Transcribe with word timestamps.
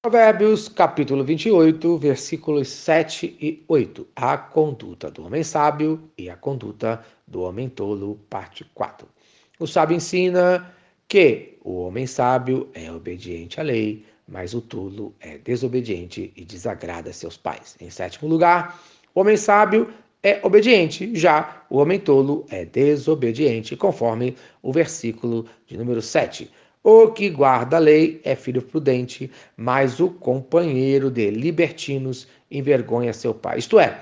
Provérbios 0.00 0.68
capítulo 0.68 1.24
28, 1.24 1.98
versículos 1.98 2.68
7 2.68 3.36
e 3.40 3.64
8. 3.66 4.06
A 4.14 4.38
conduta 4.38 5.10
do 5.10 5.26
homem 5.26 5.42
sábio 5.42 6.08
e 6.16 6.30
a 6.30 6.36
conduta 6.36 7.04
do 7.26 7.42
homem 7.42 7.68
tolo, 7.68 8.14
parte 8.30 8.64
4. 8.74 9.08
O 9.58 9.66
sábio 9.66 9.96
ensina 9.96 10.72
que 11.08 11.58
o 11.64 11.80
homem 11.80 12.06
sábio 12.06 12.70
é 12.74 12.92
obediente 12.92 13.58
à 13.58 13.64
lei, 13.64 14.04
mas 14.28 14.54
o 14.54 14.60
tolo 14.60 15.16
é 15.18 15.36
desobediente 15.36 16.32
e 16.36 16.44
desagrada 16.44 17.12
seus 17.12 17.36
pais. 17.36 17.76
Em 17.80 17.90
sétimo 17.90 18.28
lugar, 18.28 18.80
o 19.12 19.20
homem 19.20 19.36
sábio 19.36 19.92
é 20.22 20.38
obediente, 20.44 21.10
já 21.12 21.64
o 21.68 21.78
homem 21.78 21.98
tolo 21.98 22.46
é 22.50 22.64
desobediente, 22.64 23.74
conforme 23.74 24.36
o 24.62 24.72
versículo 24.72 25.44
de 25.66 25.76
número 25.76 26.00
7. 26.00 26.48
O 26.90 27.08
que 27.08 27.28
guarda 27.28 27.76
a 27.76 27.80
lei 27.80 28.18
é 28.24 28.34
filho 28.34 28.62
prudente, 28.62 29.30
mas 29.54 30.00
o 30.00 30.08
companheiro 30.08 31.10
de 31.10 31.28
libertinos 31.28 32.26
envergonha 32.50 33.12
seu 33.12 33.34
pai. 33.34 33.58
Isto 33.58 33.78
é, 33.78 33.98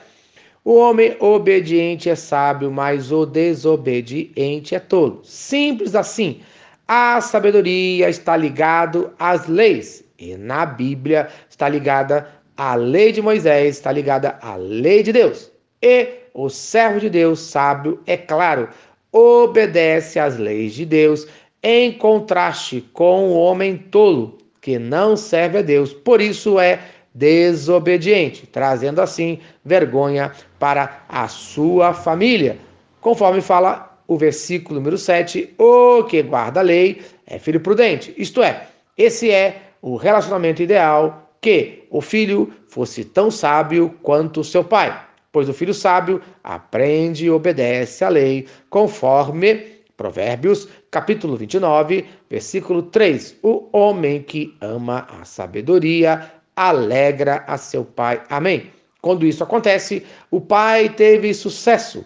o 0.64 0.77
homem 0.77 1.16
obediente 1.18 2.08
é 2.08 2.14
sábio, 2.14 2.70
mas 2.70 3.10
o 3.10 3.27
desobediente 3.27 4.77
é 4.77 4.78
tolo. 4.78 5.20
Simples 5.24 5.96
assim. 5.96 6.42
A 6.86 7.20
sabedoria 7.20 8.08
está 8.08 8.36
ligado 8.36 9.12
às 9.18 9.48
leis 9.48 10.05
e 10.16 10.36
na 10.36 10.64
Bíblia 10.64 11.27
está 11.50 11.68
ligada 11.68 12.28
à 12.56 12.77
lei 12.77 13.10
de 13.10 13.20
Moisés, 13.20 13.78
está 13.78 13.91
ligada 13.91 14.38
à 14.41 14.55
lei 14.55 15.02
de 15.02 15.12
Deus. 15.12 15.50
E 15.82 16.20
o 16.32 16.48
servo 16.48 17.00
de 17.00 17.10
Deus 17.10 17.41
sábio, 17.41 18.00
é 18.06 18.16
claro, 18.16 18.68
obedece 19.10 20.20
às 20.20 20.38
leis 20.38 20.72
de 20.72 20.84
Deus 20.84 21.27
em 21.62 21.92
contraste 21.92 22.80
com 22.92 23.28
o 23.28 23.38
homem 23.38 23.77
tolo, 23.77 24.38
que 24.60 24.78
não 24.78 25.16
serve 25.16 25.59
a 25.59 25.62
Deus, 25.62 25.92
por 25.92 26.20
isso 26.20 26.59
é 26.59 26.80
desobediente, 27.14 28.47
trazendo 28.47 29.01
assim 29.01 29.38
vergonha 29.64 30.33
para 30.58 31.03
a 31.08 31.28
sua 31.28 31.95
família. 31.95 32.58
Conforme 33.00 33.41
fala 33.41 33.98
o 34.06 34.17
versículo 34.17 34.78
número 34.78 34.98
7, 34.98 35.55
o 35.58 36.05
que 36.05 36.22
guarda 36.22 36.61
a 36.61 36.62
lei 36.62 37.00
é 37.27 37.39
filho 37.39 37.61
prudente. 37.61 38.14
Isto 38.19 38.42
é, 38.42 38.67
esse 38.98 39.30
é 39.30 39.62
o 39.80 39.97
relacionamento 39.97 40.62
ideal 40.62 41.30
que 41.41 41.84
o 41.91 42.00
filho 42.00 42.52
fosse 42.69 43.05
tão 43.05 43.30
sábio 43.30 43.95
quanto 44.02 44.45
seu 44.45 44.64
pai, 44.64 45.00
pois 45.33 45.48
o 45.48 45.55
filho 45.55 45.73
sábio 45.73 46.20
aprende 46.42 47.27
e 47.27 47.30
obedece 47.30 48.05
à 48.05 48.08
lei 48.08 48.47
conforme 48.69 49.75
Provérbios, 49.97 50.69
capítulo 50.91 51.36
29, 51.36 52.05
versículo 52.28 52.83
3. 52.83 53.39
O 53.42 53.69
homem 53.72 54.22
que 54.22 54.55
ama 54.61 55.06
a 55.20 55.25
sabedoria 55.25 56.30
alegra 56.55 57.44
a 57.47 57.56
seu 57.56 57.84
pai. 57.84 58.22
Amém. 58.28 58.70
Quando 59.00 59.27
isso 59.27 59.42
acontece, 59.42 60.05
o 60.30 60.41
pai 60.41 60.89
teve 60.89 61.33
sucesso. 61.33 62.05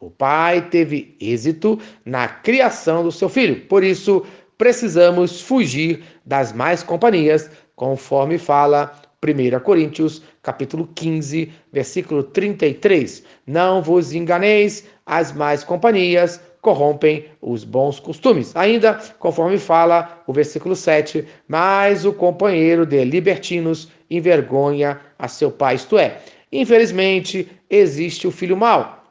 O 0.00 0.10
pai 0.10 0.68
teve 0.68 1.16
êxito 1.20 1.78
na 2.04 2.28
criação 2.28 3.02
do 3.02 3.12
seu 3.12 3.28
filho. 3.28 3.66
Por 3.66 3.84
isso, 3.84 4.24
precisamos 4.56 5.40
fugir 5.40 6.02
das 6.24 6.52
mais 6.52 6.82
companhias, 6.82 7.50
conforme 7.76 8.38
fala 8.38 8.92
1 9.22 9.60
Coríntios, 9.60 10.22
capítulo 10.42 10.88
15, 10.94 11.52
versículo 11.72 12.22
33. 12.22 13.24
Não 13.46 13.82
vos 13.82 14.12
enganeis, 14.12 14.84
as 15.04 15.32
mais 15.32 15.64
companhias 15.64 16.40
corrompem 16.60 17.26
os 17.40 17.64
bons 17.64 18.00
costumes. 18.00 18.54
Ainda, 18.56 18.94
conforme 19.18 19.58
fala 19.58 20.22
o 20.26 20.32
versículo 20.32 20.74
7, 20.74 21.24
mas 21.46 22.04
o 22.04 22.12
companheiro 22.12 22.84
de 22.84 23.04
libertinos 23.04 23.88
envergonha 24.10 25.00
a 25.18 25.28
seu 25.28 25.50
pai. 25.50 25.76
Isto 25.76 25.98
é, 25.98 26.18
infelizmente, 26.52 27.48
existe 27.70 28.26
o 28.26 28.32
filho 28.32 28.56
mau, 28.56 29.04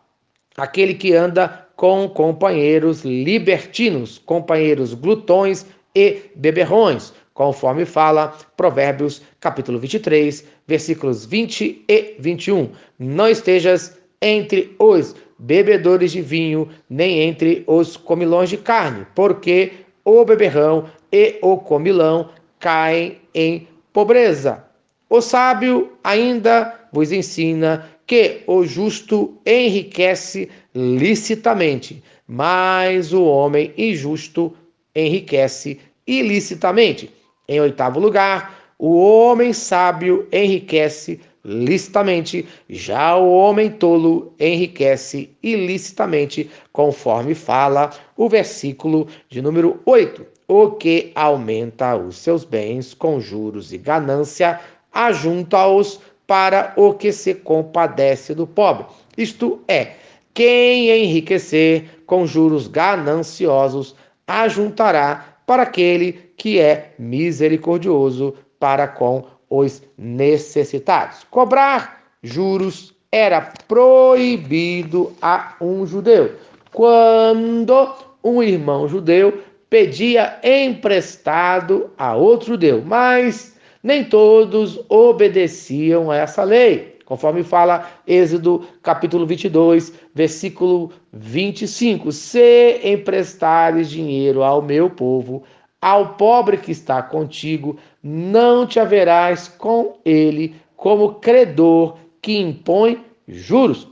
aquele 0.57 0.93
que 0.93 1.13
anda 1.13 1.67
com 1.75 2.09
companheiros 2.09 3.03
libertinos, 3.03 4.17
companheiros 4.17 4.93
glutões 4.93 5.65
e 5.95 6.23
beberrões, 6.35 7.13
conforme 7.33 7.85
fala 7.85 8.35
Provérbios 8.57 9.21
capítulo 9.39 9.77
23, 9.77 10.43
versículos 10.65 11.25
20 11.25 11.85
e 11.87 12.15
21. 12.19 12.71
Não 12.97 13.27
estejas 13.29 13.95
entre 14.19 14.75
os 14.79 15.15
bebedores 15.37 16.11
de 16.11 16.21
vinho, 16.21 16.69
nem 16.89 17.21
entre 17.21 17.63
os 17.67 17.95
comilões 17.95 18.49
de 18.49 18.57
carne, 18.57 19.05
porque 19.13 19.71
o 20.03 20.23
beberrão 20.25 20.89
e 21.11 21.37
o 21.41 21.57
comilão 21.57 22.29
caem 22.59 23.17
em 23.33 23.67
pobreza. 23.93 24.63
O 25.09 25.21
sábio 25.21 25.91
ainda 26.03 26.73
vos 26.91 27.11
ensina 27.11 27.89
que 28.05 28.41
o 28.47 28.63
justo 28.65 29.37
enriquece 29.45 30.49
licitamente, 30.73 32.03
mas 32.27 33.13
o 33.13 33.23
homem 33.25 33.73
injusto 33.77 34.53
enriquece 34.95 35.79
ilicitamente. 36.05 37.11
Em 37.47 37.59
oitavo 37.59 37.99
lugar, 37.99 38.73
o 38.79 38.97
homem 38.97 39.53
sábio 39.53 40.27
enriquece 40.31 41.19
licitamente, 41.47 42.45
já 42.69 43.15
o 43.15 43.31
homem 43.31 43.71
tolo 43.71 44.33
enriquece 44.37 45.29
ilicitamente, 45.41 46.49
conforme 46.73 47.33
fala 47.33 47.89
o 48.17 48.27
versículo 48.27 49.07
de 49.29 49.41
número 49.41 49.79
8. 49.85 50.25
O 50.45 50.71
que 50.71 51.11
aumenta 51.15 51.95
os 51.95 52.17
seus 52.17 52.43
bens 52.43 52.93
com 52.93 53.19
juros 53.19 53.71
e 53.71 53.77
ganância, 53.77 54.59
ajunta-os 54.91 56.01
para 56.25 56.73
o 56.75 56.93
que 56.93 57.13
se 57.13 57.33
compadece 57.33 58.35
do 58.35 58.45
pobre. 58.45 58.85
Isto 59.17 59.61
é, 59.67 59.93
quem 60.33 60.89
enriquecer 60.89 62.03
com 62.05 62.27
juros 62.27 62.67
gananciosos, 62.67 63.95
ajuntará 64.27 65.39
para 65.45 65.63
aquele 65.63 66.31
que 66.35 66.59
é 66.59 66.93
misericordioso 66.99 68.35
para 68.59 68.87
com 68.87 69.25
os 69.49 69.81
necessitados. 69.97 71.23
Cobrar 71.29 72.03
juros 72.21 72.93
era 73.11 73.41
proibido 73.67 75.13
a 75.21 75.55
um 75.61 75.85
judeu. 75.85 76.35
Quando 76.71 77.93
um 78.23 78.43
irmão 78.43 78.87
judeu 78.87 79.41
pedia 79.69 80.39
emprestado 80.43 81.89
a 81.97 82.15
outro 82.15 82.49
judeu, 82.49 82.83
mas 82.85 83.57
nem 83.81 84.03
todos 84.03 84.79
obedeciam 84.89 86.11
a 86.11 86.17
essa 86.17 86.43
lei, 86.43 86.97
conforme 87.05 87.43
fala 87.43 87.89
Êxodo 88.05 88.65
capítulo 88.81 89.25
22, 89.25 89.93
versículo 90.13 90.91
25: 91.13 92.11
Se 92.11 92.81
emprestares 92.83 93.89
dinheiro 93.89 94.43
ao 94.43 94.61
meu 94.61 94.89
povo, 94.89 95.43
ao 95.81 96.15
pobre 96.15 96.57
que 96.57 96.71
está 96.71 97.01
contigo, 97.01 97.77
não 98.01 98.65
te 98.65 98.79
haverás 98.79 99.47
com 99.47 99.97
ele 100.03 100.55
como 100.75 101.15
credor 101.15 101.97
que 102.21 102.37
impõe 102.37 103.05
juros. 103.27 103.87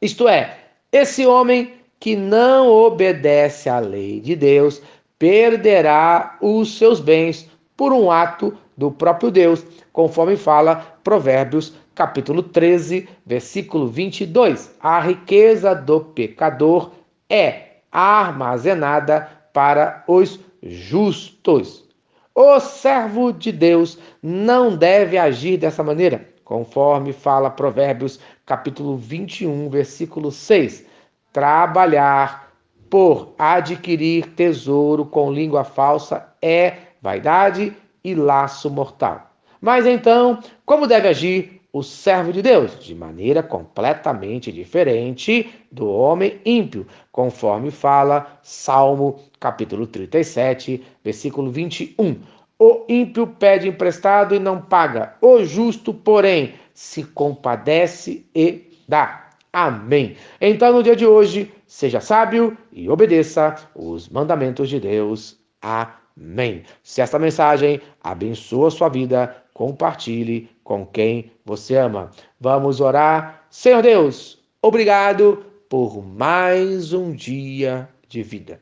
Isto 0.00 0.28
é, 0.28 0.56
esse 0.92 1.26
homem 1.26 1.74
que 1.98 2.14
não 2.14 2.68
obedece 2.68 3.68
à 3.68 3.78
lei 3.78 4.20
de 4.20 4.36
Deus 4.36 4.80
perderá 5.18 6.38
os 6.40 6.78
seus 6.78 7.00
bens 7.00 7.50
por 7.76 7.92
um 7.92 8.10
ato 8.10 8.56
do 8.76 8.90
próprio 8.90 9.30
Deus, 9.30 9.64
conforme 9.92 10.36
fala 10.36 10.76
Provérbios 11.02 11.74
capítulo 11.98 12.44
13, 12.44 13.08
versículo 13.26 13.88
22. 13.88 14.72
A 14.80 15.00
riqueza 15.00 15.74
do 15.74 16.00
pecador 16.00 16.92
é 17.28 17.78
armazenada 17.90 19.28
para 19.52 20.04
os 20.06 20.38
justos. 20.62 21.88
O 22.34 22.60
servo 22.60 23.32
de 23.32 23.50
Deus 23.50 23.98
não 24.22 24.76
deve 24.76 25.18
agir 25.18 25.56
dessa 25.56 25.82
maneira, 25.82 26.28
conforme 26.44 27.12
fala 27.12 27.50
Provérbios 27.50 28.20
capítulo 28.46 28.96
21, 28.96 29.68
versículo 29.68 30.30
6. 30.30 30.86
Trabalhar 31.32 32.52
por 32.88 33.34
adquirir 33.38 34.26
tesouro 34.34 35.04
com 35.04 35.32
língua 35.32 35.64
falsa 35.64 36.26
é 36.40 36.74
vaidade 37.02 37.76
e 38.02 38.14
laço 38.14 38.70
mortal. 38.70 39.30
Mas 39.60 39.86
então, 39.86 40.38
como 40.64 40.86
deve 40.86 41.08
agir 41.08 41.57
o 41.72 41.82
servo 41.82 42.32
de 42.32 42.40
Deus, 42.40 42.78
de 42.78 42.94
maneira 42.94 43.42
completamente 43.42 44.50
diferente 44.50 45.50
do 45.70 45.88
homem 45.88 46.40
ímpio, 46.44 46.86
conforme 47.12 47.70
fala 47.70 48.38
Salmo 48.42 49.20
capítulo 49.38 49.86
37, 49.86 50.82
versículo 51.04 51.50
21. 51.50 52.16
O 52.58 52.84
ímpio 52.88 53.26
pede 53.26 53.68
emprestado 53.68 54.34
e 54.34 54.38
não 54.38 54.60
paga, 54.60 55.14
o 55.20 55.44
justo, 55.44 55.92
porém, 55.94 56.54
se 56.74 57.04
compadece 57.04 58.26
e 58.34 58.68
dá. 58.88 59.30
Amém. 59.52 60.16
Então, 60.40 60.72
no 60.72 60.82
dia 60.82 60.96
de 60.96 61.06
hoje, 61.06 61.52
seja 61.66 62.00
sábio 62.00 62.56
e 62.72 62.88
obedeça 62.88 63.54
os 63.74 64.08
mandamentos 64.08 64.68
de 64.68 64.80
Deus. 64.80 65.38
Amém. 65.60 66.62
Se 66.82 67.00
esta 67.00 67.18
mensagem 67.18 67.80
abençoa 68.02 68.68
a 68.68 68.70
sua 68.70 68.88
vida, 68.88 69.36
compartilhe 69.54 70.48
com 70.68 70.84
quem 70.84 71.32
você 71.46 71.76
ama. 71.76 72.10
Vamos 72.38 72.78
orar. 72.78 73.42
Senhor 73.48 73.80
Deus, 73.80 74.38
obrigado 74.60 75.42
por 75.66 76.04
mais 76.04 76.92
um 76.92 77.10
dia 77.10 77.88
de 78.06 78.22
vida. 78.22 78.60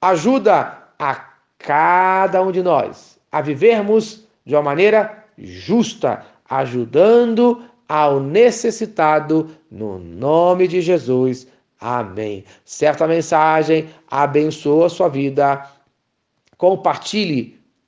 Ajuda 0.00 0.76
a 0.98 1.14
cada 1.56 2.42
um 2.42 2.50
de 2.50 2.64
nós 2.64 3.16
a 3.30 3.40
vivermos 3.40 4.26
de 4.44 4.56
uma 4.56 4.62
maneira 4.62 5.24
justa, 5.38 6.26
ajudando 6.50 7.62
ao 7.88 8.18
necessitado, 8.18 9.50
no 9.70 10.00
nome 10.00 10.66
de 10.66 10.80
Jesus. 10.80 11.46
Amém. 11.80 12.44
Certa 12.64 13.06
mensagem 13.06 13.88
abençoa 14.10 14.86
a 14.86 14.90
sua 14.90 15.08
vida. 15.08 15.64
Compartilhe 16.58 17.63